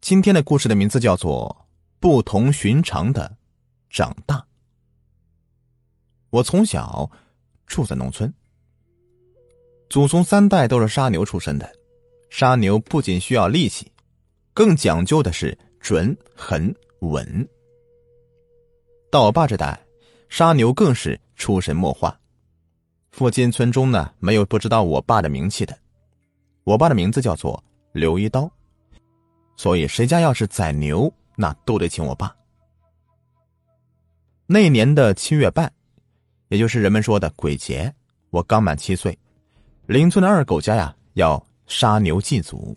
[0.00, 1.54] 今天的故事的名字叫做
[2.00, 3.36] 《不同寻常的
[3.90, 4.36] 长大》。
[6.30, 7.08] 我从小
[7.66, 8.32] 住在农村，
[9.90, 11.70] 祖宗三代都是杀牛出身的。
[12.30, 13.92] 杀牛不仅需要力气，
[14.54, 17.48] 更讲究的是准、狠、稳。
[19.10, 19.78] 到我爸这代，
[20.30, 22.18] 杀牛更是出神莫化。
[23.10, 25.76] 附近村中呢，没有不知道我爸的名气的。
[26.64, 27.62] 我爸的名字叫做
[27.92, 28.50] 刘一刀，
[29.60, 32.34] 所以谁家要是宰牛，那都得请我爸。
[34.46, 35.70] 那年的七月半，
[36.48, 37.94] 也就是人们说的鬼节，
[38.30, 39.18] 我刚满七岁，
[39.84, 42.74] 邻村的二狗家呀要杀牛祭祖。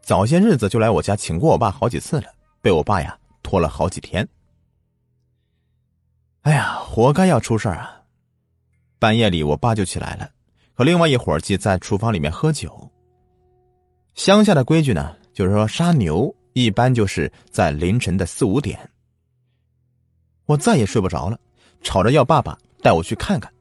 [0.00, 2.28] 早些日子就来我家请过我爸好几次了，
[2.62, 4.26] 被我爸呀拖了好几天。
[6.40, 8.00] 哎呀，活该要出事啊！
[8.98, 10.30] 半夜里，我爸就起来了，
[10.72, 12.90] 和另外一伙计在厨房里面喝酒。
[14.14, 18.78] 乡下的规矩呢，就是说杀牛一般就是在凌晨的四五点。
[20.46, 21.38] 我再也睡不着了，
[21.82, 23.52] 吵着要爸爸带我去看看。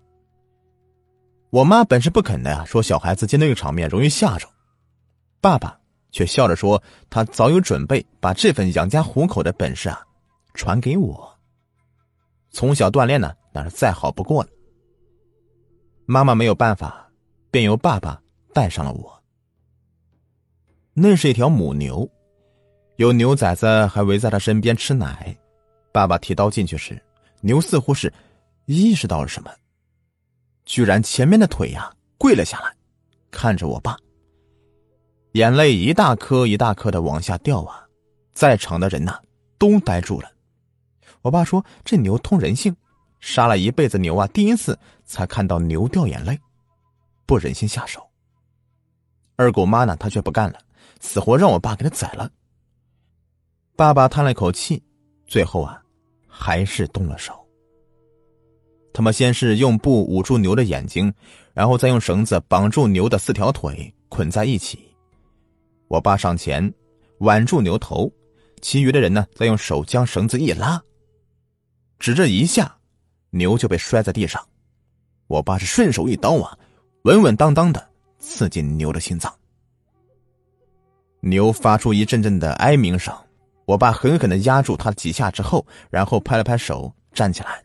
[1.49, 4.47] 我妈本是不肯的呀，说小孩子见那个场面容易吓着。
[5.41, 5.79] 爸爸
[6.11, 10.01] 却笑着说，他早有准备，把这份养家糊口的本事啊，
[10.53, 11.39] 传给我。
[12.49, 14.49] 从小锻炼呢，那是再好不过了。
[16.05, 17.09] 妈妈没有办法，
[17.49, 18.21] 便由爸爸
[18.53, 19.22] 带上了我。
[20.93, 22.07] 那是一条母牛，
[22.97, 25.35] 有牛崽子还围在他身边吃奶。
[25.91, 27.01] 爸爸提刀进去时，
[27.41, 28.13] 牛似乎是
[28.65, 29.51] 意识到了什么，
[30.65, 32.71] 居然前面的腿呀跪了下来，
[33.31, 33.97] 看着我爸，
[35.31, 37.87] 眼泪一大颗一大颗的往下掉啊！
[38.33, 39.19] 在场的人呐
[39.57, 40.29] 都呆住了。
[41.21, 42.75] 我爸说：“这牛通人性。”
[43.19, 46.37] 杀了一辈子牛啊，第一次才看到牛掉眼泪，
[47.25, 48.05] 不忍心下手。
[49.37, 50.59] 二狗妈呢，她却不干了，
[50.99, 52.29] 死活让我爸给他宰了。
[53.75, 54.81] 爸爸叹了口气，
[55.25, 55.81] 最后啊，
[56.27, 57.33] 还是动了手。
[58.93, 61.11] 他们先是用布捂住牛的眼睛，
[61.53, 64.79] 然后再用绳子绑住牛的四条腿，捆在一起。
[65.87, 66.73] 我爸上前
[67.19, 68.11] 挽住牛头，
[68.61, 70.81] 其余的人呢，再用手将绳子一拉，
[71.99, 72.77] 只这一下。
[73.35, 74.47] 牛就被摔在地上，
[75.25, 76.55] 我爸是顺手一刀啊，
[77.05, 79.33] 稳稳当当的刺进牛的心脏。
[81.25, 83.15] 牛发出一阵阵的哀鸣声，
[83.63, 87.63] 我爸狠狠的压住他几下之后，然后拍了拍手站起来，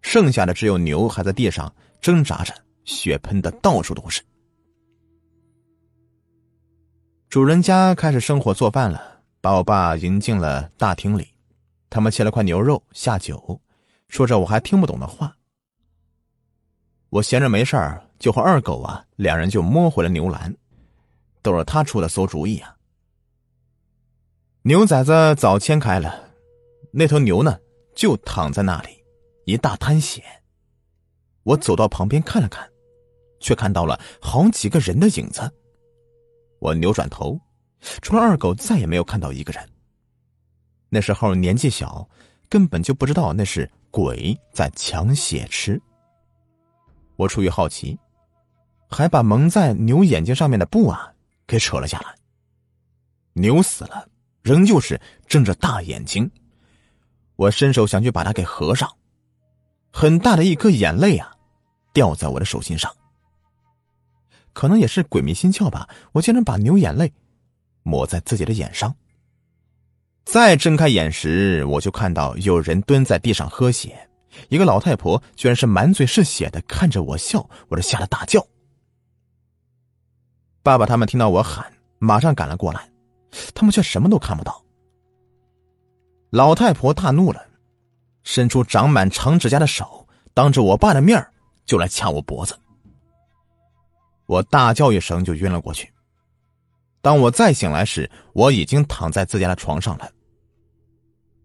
[0.00, 2.52] 剩下的只有牛还在地上挣扎着，
[2.84, 4.20] 血喷的到处都是。
[7.28, 9.00] 主人家开始生火做饭了，
[9.40, 11.28] 把我爸迎进了大厅里，
[11.88, 13.60] 他们切了块牛肉下酒。
[14.08, 15.32] 说着我还听不懂的话，
[17.10, 20.52] 我闲着没事儿，就和二狗啊两人就摸回了牛栏，
[21.42, 22.76] 都是他出的馊主意啊。
[24.62, 26.30] 牛崽子早牵开了，
[26.92, 27.58] 那头牛呢
[27.94, 28.88] 就躺在那里，
[29.44, 30.22] 一大滩血。
[31.42, 32.66] 我走到旁边看了看，
[33.40, 35.52] 却看到了好几个人的影子。
[36.60, 37.38] 我扭转头，
[38.00, 39.68] 除了二狗，再也没有看到一个人。
[40.88, 42.08] 那时候年纪小，
[42.48, 43.70] 根本就不知道那是。
[43.92, 45.78] 鬼在抢血吃。
[47.16, 47.98] 我出于好奇，
[48.88, 51.12] 还把蒙在牛眼睛上面的布啊
[51.52, 52.14] 给扯了下来。
[53.34, 54.08] 牛死了，
[54.40, 56.30] 仍旧是睁着大眼睛。
[57.36, 58.90] 我伸手想去把它给合上，
[59.92, 61.36] 很大的一颗眼泪啊，
[61.92, 62.90] 掉在我的手心上。
[64.54, 67.12] 可能也是鬼迷心窍吧，我竟然把牛眼泪
[67.82, 68.94] 抹在自己的眼上。
[70.24, 74.08] 再睁开眼时，我就看到有人蹲在地上喝血，
[74.48, 78.46] 一个老太婆居然是满嘴是血的看着我笑，我这吓得大叫。
[80.62, 82.88] 爸爸他们听到我喊，马上赶了过来，
[83.54, 84.62] 他们却什么都看不到。
[86.30, 87.44] 老太婆大怒了，
[88.22, 91.24] 伸出长满长指甲的手，当着我爸的面
[91.66, 92.56] 就来掐我脖子。
[94.26, 95.92] 我大叫一声就晕了过去。
[97.00, 100.08] 当我再醒来时，我已经躺在自家的床上了。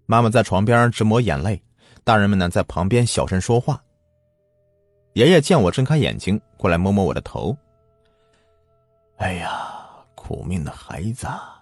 [0.06, 1.62] 妈妈在床边直抹眼泪，
[2.04, 3.82] 大人们呢在旁边小声说话。
[5.14, 7.58] 爷爷见我睁开眼睛，过来摸摸我的头。
[9.18, 11.28] 哎呀，苦命的孩子！
[11.28, 11.54] 啊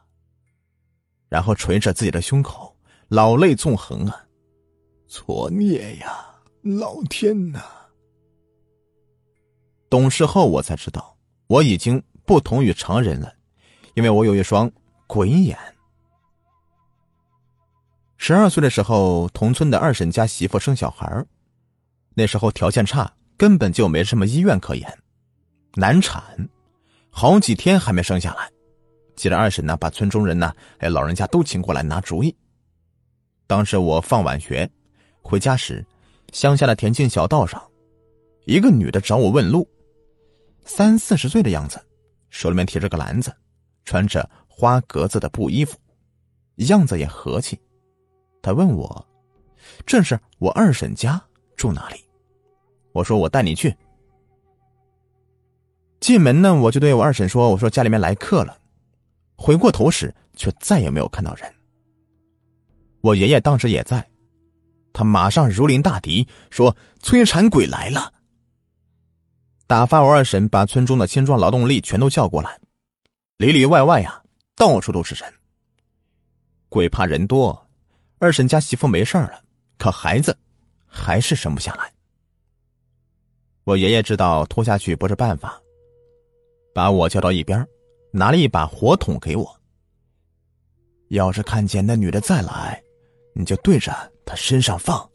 [1.28, 2.78] 然后捶着自己的胸口，
[3.10, 4.26] 老泪纵横啊！
[5.08, 6.26] 作孽呀，
[6.62, 7.62] 老天呐！
[9.90, 11.18] 懂事后我才知道，
[11.48, 13.34] 我已经不同于常人了。
[13.96, 14.72] 因为我有一双
[15.08, 15.58] 鬼眼。
[18.18, 21.26] 十二岁的时候，同村的二婶家媳妇生小孩
[22.14, 25.00] 那时候条件差，根本就没什么医院可言，
[25.74, 26.50] 难产，
[27.18, 28.52] 好几天还没生下来，
[29.16, 32.36] 接着二婶呢，把村中人呢，还有老人家都请过来拿主意。
[33.48, 34.70] 当时我放晚学，
[35.22, 35.84] 回家时，
[36.34, 37.66] 乡下的田径小道上，
[38.44, 39.66] 一个女的找我问路，
[40.66, 41.82] 三四十岁的样子，
[42.30, 43.34] 手里面提着个篮子，
[43.86, 45.78] 穿着花格子的布衣服，
[46.68, 47.58] 样子也和气。
[48.42, 49.08] 她问我
[49.88, 51.24] ：“这是我二婶家
[51.56, 52.04] 住哪里？”
[52.92, 53.74] 我说：“我带你去。”
[56.06, 58.56] 进门呢，我就对我二婶说：“我说家里面来客了。”
[59.36, 61.52] 回过头时，却再也没有看到人。
[63.02, 64.08] 我爷爷当时也在，
[64.94, 68.14] 他马上如临大敌，说：“催产鬼来了！”
[69.66, 72.60] 打发我二婶把村中的青壮劳动力全都叫过来，
[73.38, 74.22] 里里外外呀，
[74.56, 75.34] 到处都是人。
[76.70, 77.68] 鬼怕人多，
[78.20, 79.42] 二婶家媳妇没事了，
[79.80, 80.38] 可孩子
[80.86, 81.92] 还是生不下来。
[83.64, 85.60] 我爷爷知道拖下去不是办法，
[86.76, 87.66] 把我叫到一边。
[88.12, 89.62] 拿了一把火筒给我。
[91.10, 92.82] 要是看见那女的再来，
[93.34, 93.92] 你就对着
[94.26, 95.10] 她身上放。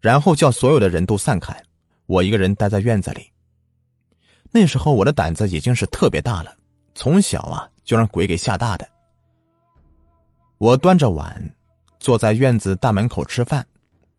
[0.00, 1.58] 然后叫所有的人都散开，
[2.04, 3.32] 我一个人待在院子里。
[4.50, 6.54] 那时候我的胆子已经是特别大了，
[6.94, 8.86] 从小啊就让鬼给吓大的。
[10.58, 11.54] 我端着碗，
[11.98, 13.66] 坐在院子大门口吃饭，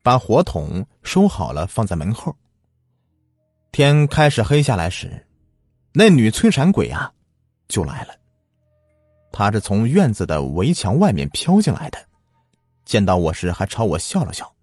[0.01, 2.35] 把火筒收好了放在门后。
[3.71, 5.23] 天开始黑下来时，
[5.93, 7.11] 那女催产鬼啊。
[7.69, 8.13] 就来了。
[9.31, 11.97] 她是从院子的围墙外面飘进来的，
[12.85, 14.53] 见到我时还朝我笑了笑。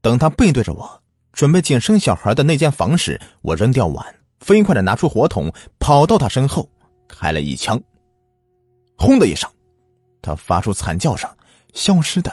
[0.00, 1.02] 等她背对着我，
[1.32, 6.68] 准备进生小孩的那间房时，我扔掉碗，飞快的拿出火筒，跑到她身后，
[7.08, 7.82] 开了一枪。
[8.96, 9.50] 轰的一声，
[10.22, 11.28] 他发出惨叫声，
[11.72, 12.32] 消失的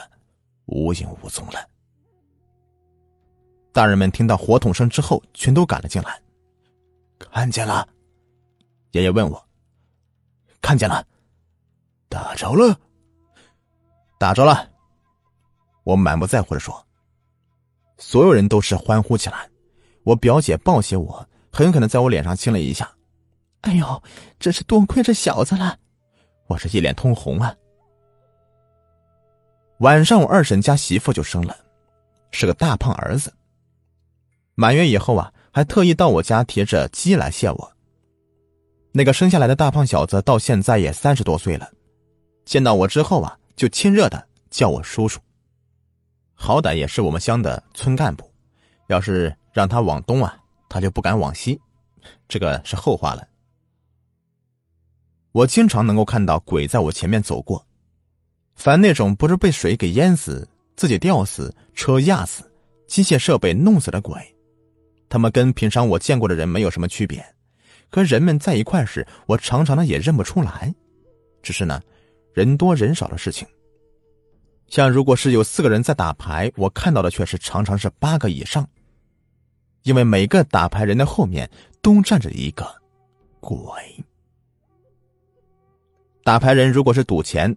[0.66, 1.54] 无影无踪了。
[3.72, 6.22] 大人们听到火筒声之后，全都赶了进来。
[7.18, 7.88] 看见了，
[8.92, 9.48] 爷爷问我。
[10.62, 11.04] 看见了，
[12.08, 12.78] 打着了，
[14.18, 14.70] 打着了。
[15.82, 16.86] 我满不在乎的说。
[17.98, 19.48] 所有人都是欢呼起来。
[20.04, 22.90] 我表姐抱起我，狠狠的在我脸上亲了一下。
[23.62, 24.02] 哎呦，
[24.38, 25.78] 真是多亏这小子了！
[26.48, 27.54] 我是一脸通红啊。
[29.78, 31.56] 晚上我二婶家媳妇就生了，
[32.32, 33.32] 是个大胖儿子。
[34.54, 37.71] 满月以后啊，还特意到我家提着鸡来谢我。
[38.94, 41.70] 那个生下来的大胖小子到现在也三十多岁了，
[42.44, 45.18] 见到我之后啊，就亲热的叫我叔叔。
[46.34, 48.30] 好歹也是我们乡的村干部，
[48.88, 50.36] 要是让他往东啊，
[50.68, 51.58] 他就不敢往西，
[52.28, 53.26] 这个是后话了。
[55.32, 57.64] 我经常能够看到鬼在我前面走过，
[58.56, 60.46] 凡那种不是被水给淹死、
[60.76, 62.44] 自己吊死、车压死、
[62.86, 64.20] 机械设备弄死的鬼，
[65.08, 67.24] 他们跟平常我见过的人没有什么区别。
[67.92, 70.74] 和人们在一块时，我常常呢也认不出来，
[71.42, 71.78] 只是呢，
[72.32, 73.46] 人多人少的事情。
[74.66, 78.66] 像如果是有四个人在打牌，我看到的却是常常是八个以上，
[79.82, 81.48] 因为每个打牌人的后面
[81.82, 82.66] 都站着一个
[83.38, 83.62] 鬼。
[86.24, 87.54] 打牌人如果是赌钱，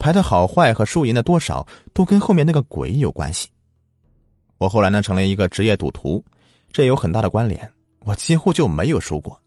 [0.00, 3.48] 牌的好坏和输赢的多少都跟后面那个鬼有关系。
[4.58, 6.24] 我后来呢成了一个职业赌徒，
[6.72, 9.40] 这有很大的关联，我几乎就没有输过。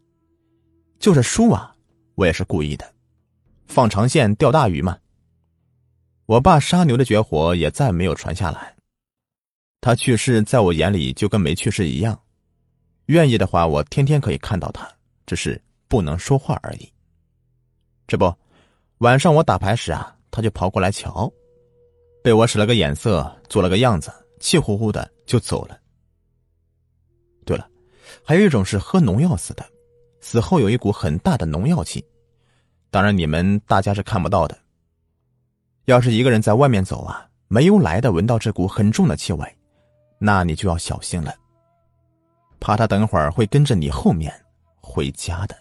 [0.99, 1.73] 就是输啊，
[2.15, 2.93] 我也是故意的，
[3.67, 4.97] 放长线钓大鱼嘛。
[6.25, 8.75] 我爸杀牛的绝活也再没有传下来，
[9.79, 12.21] 他去世在我眼里就跟没去世一样。
[13.05, 14.87] 愿意的话，我天天可以看到他，
[15.25, 16.91] 只是不能说话而已。
[18.05, 18.31] 这不，
[18.99, 21.31] 晚上我打牌时啊，他就跑过来瞧，
[22.21, 25.79] 被我使了个眼色，做了个样子，气呼呼的就走了。
[27.45, 27.67] 对了，
[28.23, 29.65] 还有一种是喝农药死的。
[30.29, 32.05] 死后有一股很大的农药气，
[32.91, 34.55] 当然你们大家是看不到的。
[35.85, 39.57] 要是一个人在外面走啊，没有来的闻到这股很重的气味，
[40.19, 41.33] 那你就要小心了，
[42.59, 44.31] 怕他等会儿会跟着你后面
[44.79, 45.57] 回家的。